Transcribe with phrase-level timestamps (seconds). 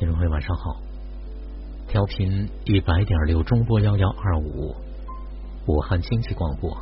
[0.00, 0.80] 听众朋友晚上好，
[1.86, 4.74] 调频一百点六中波幺幺二五，
[5.66, 6.74] 武汉经济广播，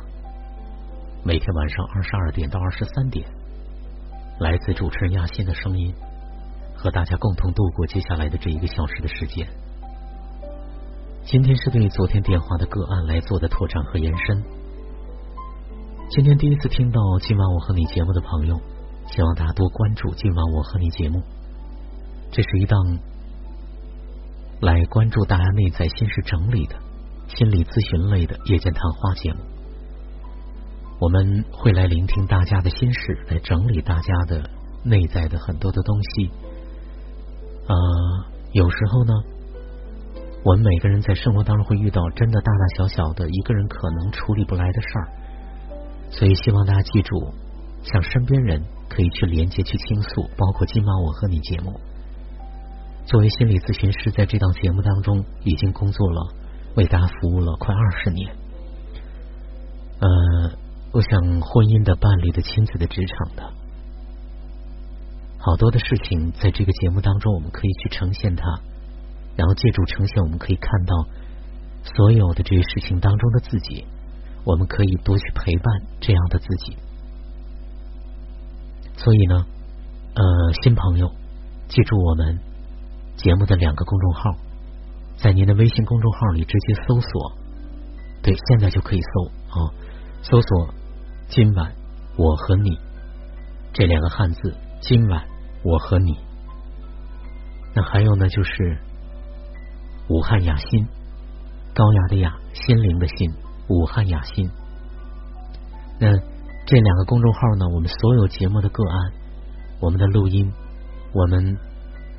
[1.25, 3.27] 每天晚上二十二点到二十三点，
[4.39, 5.93] 来自主持人亚欣的声音，
[6.77, 9.45] 和大家共同度过接下来的这一个小时的时间。
[11.25, 14.41] 今天是对昨天电话的个案来做的拓展和延伸。
[16.09, 18.57] 今天第一次听到今晚我和你节目的朋友，
[19.07, 21.21] 希望大家多关注今晚我和你节目。
[22.31, 22.77] 这是一档
[24.61, 26.75] 来关注大家内在心事整理的
[27.27, 29.39] 心理咨询类的夜间谈话节目。
[30.99, 34.49] 我们会来聆听大家的心事，来整理大家的
[34.83, 36.29] 内在的很多的东西。
[37.67, 37.73] 啊，
[38.53, 39.13] 有时候呢。
[40.41, 45.07] 我们每个人在生活当中会遇到真的大大小小的一个人可能处理不来的事儿，
[46.11, 47.33] 所以希望大家记住，
[47.83, 51.77] 向身边人可以去连接、去倾诉，包括今晚我和你节目。
[53.09, 56.29] 作为心理咨询师，在这档节目当中已经工作了，
[56.75, 58.29] 为大家服务了快二十年。
[59.97, 60.07] 呃，
[60.93, 63.51] 我想婚姻的、伴侣的、亲子的、职场的，
[65.39, 68.45] 好多的事情，在这个节目当中，我们可以去呈现它。
[69.35, 70.93] 然后借助呈现，我们可以看到
[71.95, 73.87] 所有的这些事情当中的自己，
[74.45, 76.77] 我们可以多去陪伴这样的自己。
[79.01, 79.47] 所以呢，
[80.13, 81.09] 呃，新朋友，
[81.69, 82.37] 记住我们
[83.19, 84.31] 节目的两个公众号，
[85.17, 87.31] 在您的微信公众号里直接搜索，
[88.23, 89.59] 对，现在就可以搜啊，
[90.21, 90.73] 搜索
[91.27, 91.73] “今晚
[92.17, 92.79] 我和你”
[93.75, 95.25] 这两个汉字，“今晚
[95.63, 96.17] 我和你”。
[97.75, 98.79] 那还有呢，就是。
[100.11, 100.87] 武汉雅心，
[101.75, 103.31] 高雅的雅，心灵的心，
[103.67, 104.49] 武汉雅心。
[105.99, 106.07] 那
[106.65, 107.67] 这两个公众号呢？
[107.67, 109.13] 我们所有节目的个案，
[109.79, 110.51] 我们的录音，
[111.13, 111.55] 我们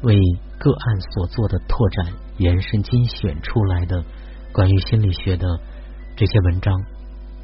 [0.02, 0.18] 为
[0.58, 2.06] 个案所做的拓展、
[2.38, 4.04] 延伸、精选出来的
[4.52, 5.46] 关于心理学的
[6.16, 6.74] 这些文章，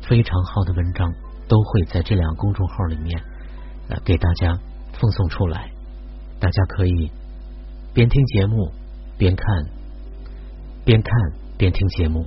[0.03, 1.13] 非常好的文章，
[1.49, 3.23] 都会在这两个公众号里面
[3.89, 4.59] 呃给大家
[4.93, 5.71] 奉送出来。
[6.41, 7.11] 大家可以
[7.95, 8.73] 边听节目
[9.17, 9.47] 边看。
[10.85, 11.13] 边看
[11.59, 12.25] 边听节目，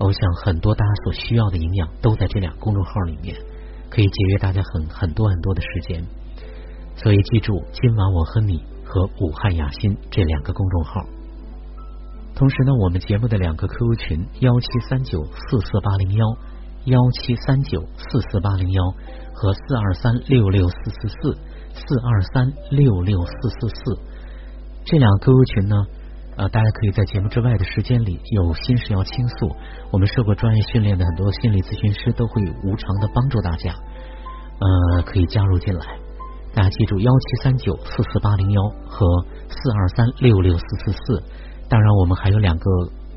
[0.00, 3.36] 我想很多大家所需要的营养都在这两个公众号里面，
[3.88, 6.04] 可以节约大家很很多很多的时间。
[6.96, 11.04] 所以记住，今晚我和你和武汉雅欣这两个公众号。
[12.34, 16.24] 同时呢，我们节目的两个 QQ 群幺七三九四四八零幺
[16.86, 18.82] 幺七三九四四八零幺
[19.34, 21.38] 和四二三六六四四四
[21.74, 24.00] 四二三六六四四四
[24.84, 25.76] 这两个 QQ 群呢。
[26.38, 29.56] 呃，大家可以在节目之外的时间里有心事要倾诉，
[29.90, 33.74] 我们受过专业训练的很多心理咨询师都会无偿的帮助大家，
[34.60, 35.98] 呃，可以加入进来。
[36.54, 39.06] 大家记住幺七三九四四八零幺和
[39.48, 41.22] 四二三六六四四四。
[41.68, 42.64] 当然，我们还有两个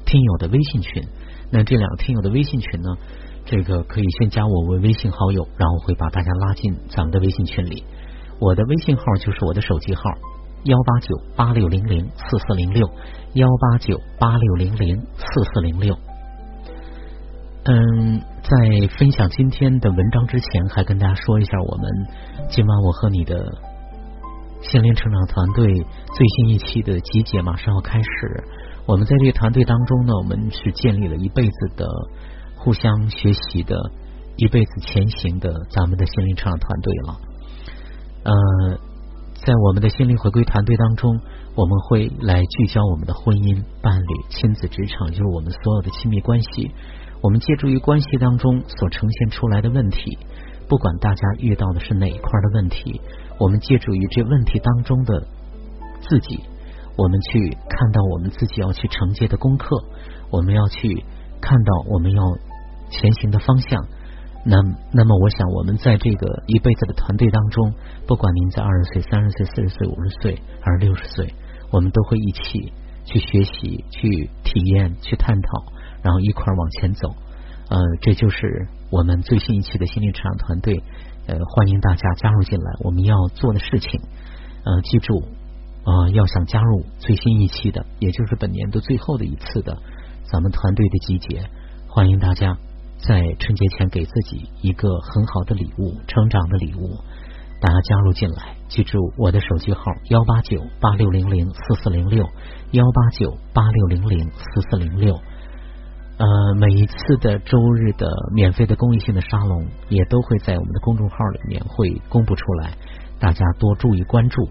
[0.05, 1.03] 听友的微信群，
[1.51, 2.89] 那这两个听友的微信群呢，
[3.45, 7.83] 这个可以先加我为微信好友，然后会把大家拉进咱们的微信群里。
[8.39, 10.03] 我的微信号就是我的手机号。
[10.65, 12.87] 幺八九八六零零四四零六，
[13.33, 15.25] 幺八九八六零零四
[15.55, 15.97] 四零六。
[17.63, 21.91] 嗯，在分享今天的文章之前，还跟大家说一下，我们
[22.49, 23.35] 今晚我和你的
[24.61, 28.43] 心灵成长团队最新一期的集结马上要开始。
[28.87, 31.85] 我们在这个团队当中呢，我们是建立了一辈子的
[32.55, 33.75] 互相学习的、
[34.37, 37.19] 一辈子前行的咱们的心灵成长团队了。
[38.23, 38.79] 呃。
[39.43, 41.19] 在我们的心灵回归团队当中，
[41.55, 46.69] 我们会来聚焦我们的婚姻、伴侣、亲子、职场，就是我们所有的亲密关系。
[47.21, 50.17] 我们借助于关系当中所呈现出来的问题，
[50.67, 52.99] 不管大家遇到的是哪一块的问题，
[53.39, 55.27] 我们借助于这问题当中的
[56.01, 56.43] 自己，
[56.97, 59.83] 我们去看到我们自己要去承接的功课，
[60.31, 61.05] 我们要去
[61.39, 62.23] 看到我们要
[62.89, 63.85] 前行的方向。
[64.43, 64.57] 那
[64.91, 67.73] 那么，我想我们在这个一辈子的团队当中，
[68.07, 71.35] 不管您在二十岁、三十岁、四十岁、五十岁还是六十岁，
[71.71, 72.73] 我们都会一起
[73.05, 77.09] 去学习、去体验、去探讨，然后一块儿往前走。
[77.69, 80.83] 呃，这就是我们最新一期的心灵成长团队。
[81.27, 82.71] 呃，欢迎大家加入进来。
[82.83, 84.01] 我们要做的事情，
[84.65, 85.23] 呃，记住，
[85.85, 89.77] 呃，要想加入最新一期的，也就是本年度最后的一次的
[90.23, 91.49] 咱们团队的集结，
[91.87, 92.57] 欢迎大家。
[93.07, 96.99] 在春节前给自己一个很好的礼物，成长的礼物，
[97.59, 102.29] 大家加入进来，记住我的手机号幺八九八六零零四四零六
[102.71, 105.19] 幺八九八六零零四四零六。
[106.17, 112.73] 呃，每一次的周日的免费的公益性的沙龙，也都会在我们的公众号里面会公布出来，
[113.19, 114.47] 大家多注意关注。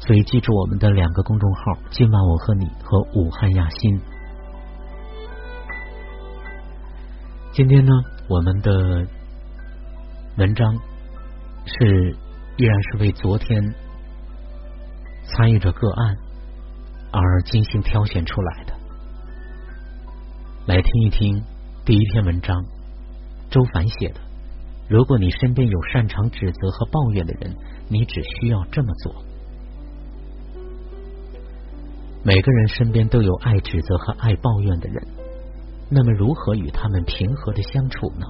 [0.00, 1.60] 所以记住我们的两个公众号：
[1.90, 4.00] 今晚我和你和武汉亚新。
[7.52, 7.92] 今天呢，
[8.28, 9.06] 我们的
[10.38, 10.74] 文章
[11.66, 12.16] 是
[12.56, 13.62] 依然是为昨天
[15.24, 16.16] 参与者个案
[17.12, 18.71] 而精心挑选出来的。
[20.64, 21.42] 来听一听
[21.84, 22.64] 第一篇文章，
[23.50, 24.20] 周凡写的。
[24.88, 27.56] 如果你身边有擅长指责和抱怨的人，
[27.88, 29.12] 你只需要这么做。
[32.22, 35.04] 每个人身边都有爱指责和爱抱怨的人，
[35.90, 38.26] 那么如何与他们平和的相处呢？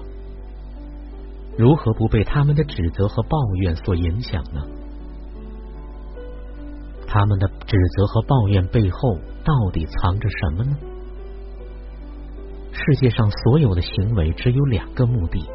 [1.59, 4.63] 如何不被他们的指责和抱怨所影响呢？
[7.07, 10.77] 他们的指责和抱怨背后到底藏着什么呢？
[12.73, 15.47] 世界上所有的行为只有两个目的：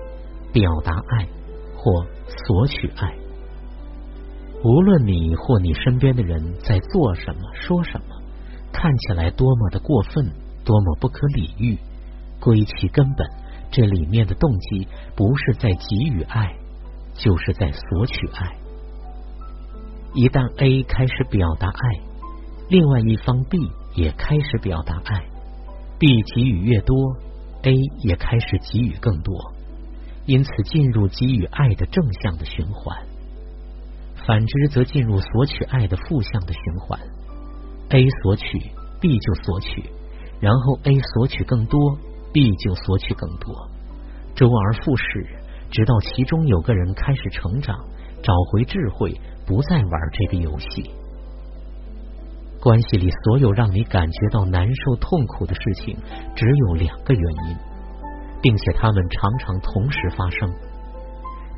[0.54, 1.28] 表达爱
[1.76, 3.16] 或索取爱。
[4.64, 8.16] 无论你或你身边的人在做什么、说什么。
[8.72, 10.32] 看起来多么的过分，
[10.64, 11.78] 多么不可理喻。
[12.40, 13.28] 归其根本，
[13.72, 16.56] 这里面的动机不是在给予爱，
[17.16, 18.56] 就是在索取爱。
[20.14, 22.00] 一旦 A 开始表达爱，
[22.70, 23.58] 另外一方 B
[23.96, 25.26] 也开始表达爱
[26.00, 26.96] ，B 给予越多
[27.64, 27.74] ，A
[28.04, 29.34] 也开始给予更多，
[30.26, 32.98] 因此进入给予爱的正向的循环。
[34.26, 37.00] 反之，则进入索取爱的负向的循环。
[37.90, 38.60] A 索取
[39.00, 39.90] ，B 就索取，
[40.42, 41.98] 然后 A 索取更多
[42.34, 43.70] ，B 就索取更多，
[44.36, 45.26] 周而复始，
[45.72, 47.78] 直到其中有个人开始成长，
[48.22, 50.92] 找回智慧，不再玩这个游戏。
[52.60, 55.98] 关系里所有让你感觉到难受、痛苦的事情，
[56.36, 57.58] 只有两个原因，
[58.42, 60.52] 并且他们常常同时发生。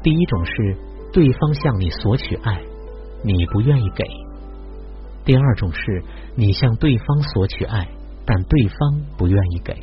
[0.04, 0.78] 第一种是
[1.12, 2.62] 对方向你索取爱，
[3.24, 4.04] 你不愿意给。
[5.25, 6.04] 第二种是
[6.36, 7.88] 你向对方索取爱，
[8.25, 9.74] 但对方不愿意给，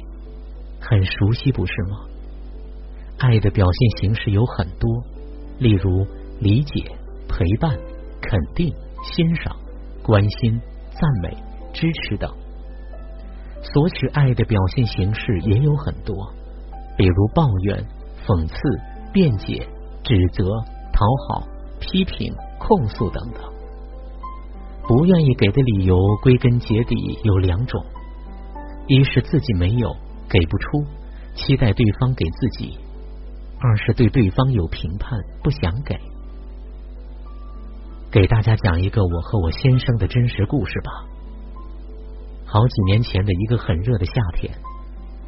[0.81, 1.99] 很熟悉不是吗？
[3.19, 5.03] 爱的表现形式有很多，
[5.59, 6.07] 例如
[6.41, 6.85] 理解、
[7.29, 7.77] 陪伴、
[8.21, 9.57] 肯定、欣赏、
[10.03, 10.61] 关心、
[11.01, 11.37] 赞美、
[11.73, 12.31] 支持等。
[13.63, 16.33] 索取爱的表现形式也有很多，
[16.97, 17.85] 比如抱怨、
[18.27, 18.57] 讽刺、
[19.13, 19.67] 辩解、
[20.03, 20.45] 指责、
[20.93, 21.47] 讨好、
[21.81, 23.43] 批评、控诉等等。
[24.89, 26.95] 不愿意给的理由，归根结底
[27.25, 27.85] 有两种：
[28.87, 29.93] 一是自己没有
[30.29, 30.85] 给不出，
[31.35, 32.79] 期待对方给自己；
[33.59, 35.99] 二是对对方有评判，不想给。
[38.11, 40.91] 给大家讲一个我和我先生的真实故事吧。
[42.47, 44.55] 好几年前的一个很热的夏天，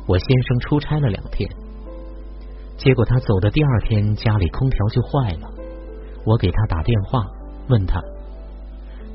[0.06, 1.50] 我先生出差了两天，
[2.76, 5.50] 结果他走的第二天，家里空调就坏了。
[6.24, 7.26] 我给他打电话，
[7.68, 8.00] 问他。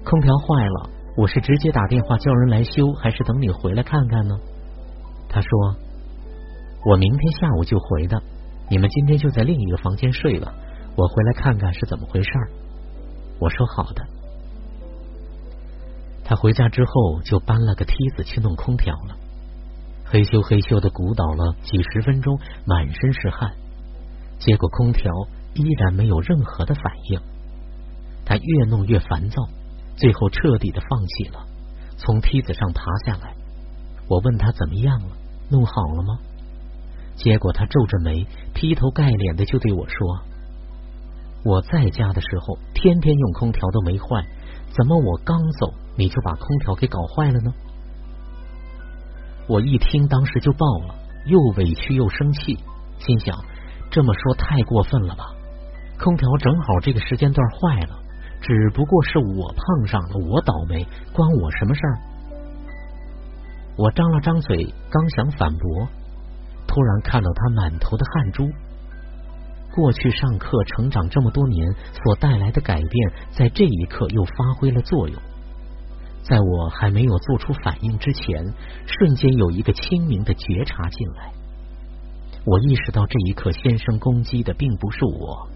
[0.03, 4.35] 空调坏了，我是直接打电话叫人来修，还是等你回来看看呢？
[5.29, 5.49] 他说
[6.85, 8.21] ：“我明天下午就回的，
[8.69, 10.53] 你们今天就在另一个房间睡吧，
[10.95, 12.49] 我回来看看是怎么回事儿。”
[13.39, 14.05] 我说：“好的。”
[16.25, 19.17] 他回家之后就搬了个梯子去弄空调了，
[20.05, 23.53] 嘿咻嘿咻的鼓捣了几十分钟，满身是汗，
[24.39, 25.11] 结果空调
[25.53, 27.19] 依然没有任何的反应，
[28.25, 29.43] 他越弄越烦躁。
[29.95, 31.45] 最后彻底的放弃了，
[31.97, 33.35] 从梯子上爬下来。
[34.09, 35.15] 我问他怎么样了，
[35.49, 36.17] 弄好了吗？
[37.15, 38.25] 结果他皱着眉，
[38.55, 39.97] 劈头盖脸的就对我说
[41.43, 44.25] ：“我在家的时候天天用空调都没坏，
[44.75, 47.51] 怎么我刚走你就把空调给搞坏了呢？”
[49.47, 50.95] 我一听，当时就爆了，
[51.25, 52.57] 又委屈又生气，
[52.97, 53.37] 心想
[53.91, 55.25] 这么说太过分了吧？
[55.99, 57.99] 空调正好这个时间段坏了。
[58.41, 61.99] 只不过是我碰上了，我倒霉，关我什么事儿？
[63.77, 65.87] 我张了张嘴，刚想反驳，
[66.67, 68.49] 突然看到他满头的汗珠。
[69.75, 75.19] 过去上课成长这么多年所带来的改变，在这一刻又发挥了作用。
[76.21, 78.53] 在我还没有做出反应之前，
[78.85, 81.33] 瞬间有一个清明的觉察进来。
[82.45, 85.47] 我意识到这一刻，先生攻击的并不是我。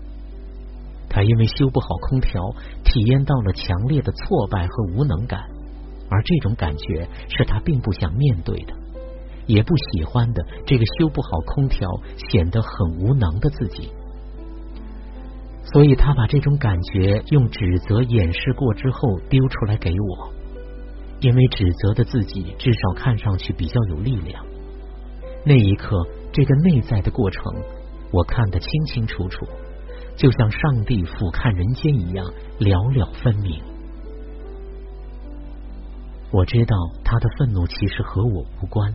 [1.10, 2.42] 他因为修不好空调，
[2.84, 5.42] 体验到了强烈的挫败和无能感，
[6.10, 8.74] 而这种感觉是他并不想面对的，
[9.46, 10.44] 也不喜欢的。
[10.66, 11.88] 这个修不好空调
[12.32, 13.92] 显得很无能的自己，
[15.74, 20.34] 所以他把这种感觉用指责掩饰过之后丢出来给我，
[21.20, 24.46] 因为指责的自己至少看上去比较有力量。
[25.46, 27.44] 那一刻，这个内在的过程，
[28.12, 29.46] 我看得清清楚楚。
[30.16, 32.26] 就像上帝俯瞰人间一样，
[32.60, 33.62] 寥寥分明。
[36.32, 38.94] 我知道他的愤怒其实和我无关，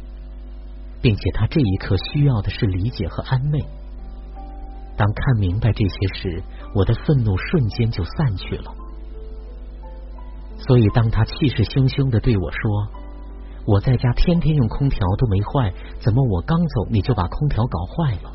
[1.00, 3.61] 并且他这一刻需要的是理解和安慰。
[4.97, 6.43] 当看明白这些时，
[6.75, 8.75] 我的愤怒瞬间就散去了。
[10.59, 12.87] 所以，当他气势汹汹的对我说
[13.67, 18.33] ：“我在家天天用空调都没坏，怎么我刚走你就把空调搞坏了？”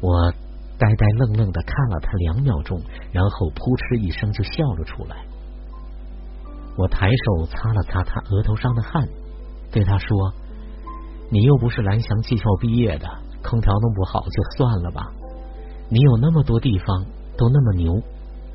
[0.00, 0.32] 我
[0.78, 2.80] 呆呆愣愣的看了他两秒钟，
[3.12, 5.16] 然后扑哧一声就笑了出来。
[6.76, 9.06] 我抬手擦了擦他额头上的汗，
[9.70, 10.08] 对他说
[11.30, 13.06] ：“你又不是蓝翔技校毕业的，
[13.44, 15.06] 空调弄不好就算了吧。
[15.92, 17.04] 你有那么多地方
[17.36, 18.02] 都那么牛，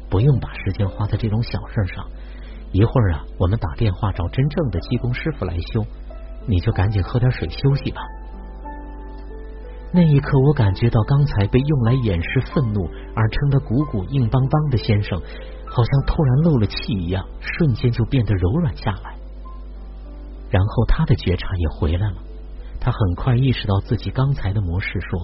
[0.10, 2.04] 不用把时间花在这种小事上。”
[2.74, 5.86] 一会儿啊，我们打电话找真正的技工师傅来修，
[6.48, 8.02] 你就赶紧喝点水休息吧。
[9.94, 15.18] 那一刻，我感觉到刚才被用来掩饰愤怒而撑得鼓鼓硬邦邦的先生，
[15.66, 19.16] 好像突然漏了气一样，瞬间就变得柔软下来。
[20.50, 22.18] 然后他的觉察也回来了，
[22.82, 25.20] 他很快意识到自己刚才的模式，说：“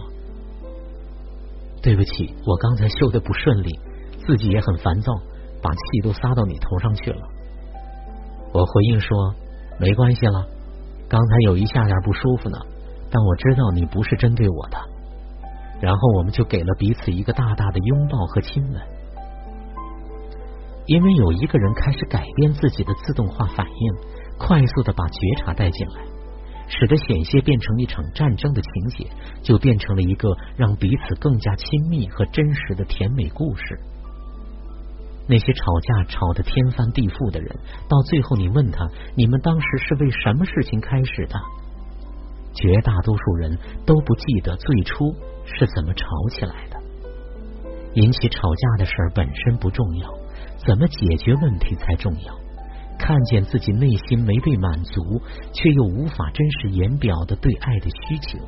[1.84, 3.70] 对不起，我刚才修的不顺利，
[4.26, 5.14] 自己也很烦躁，
[5.62, 7.22] 把气都撒到你头上去了。”
[8.54, 9.36] 我回应说
[9.78, 10.48] ：“没关系了，
[11.10, 12.58] 刚才有一下点不舒服呢，
[13.12, 14.78] 但我知道你不是针对我的。”
[15.82, 18.82] 然后我们就给了彼此一个大大的拥抱和亲吻。
[20.86, 23.94] 因为有一个人开始改变自己的自动化反应，
[24.38, 26.02] 快速的把觉察带进来，
[26.68, 29.08] 使得险些变成一场战争的情节，
[29.42, 33.80] 就变成了一个让彼此更加亲密和真实的甜美故事。
[35.28, 37.56] 那些吵架吵得天翻地覆的人，
[37.88, 41.40] 到最后你问他，你们当时是为什么事情开始的？
[42.54, 45.16] 绝大多数人都不记得最初
[45.46, 46.78] 是怎么吵起来的。
[47.96, 50.10] 引起吵架的事儿本身不重要，
[50.66, 52.43] 怎么解决问题才重要。
[53.06, 55.22] 看见自己内心没被满足，
[55.54, 58.40] 却又无法真实言表的对爱的需求。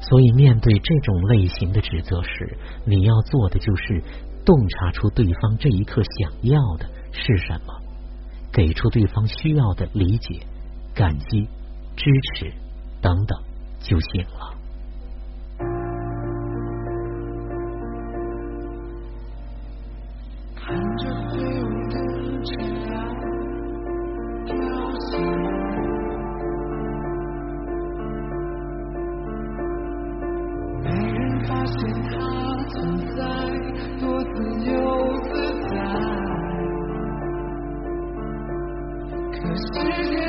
[0.00, 4.02] 所以，面对这种类型的指责时，你要做的就是。
[4.48, 7.82] 洞察出对方这一刻想要的是什么，
[8.50, 10.40] 给出对方需要的理解、
[10.94, 11.46] 感激、
[11.94, 12.50] 支持
[13.02, 13.38] 等等
[13.78, 14.57] 就行了。
[39.42, 40.27] 发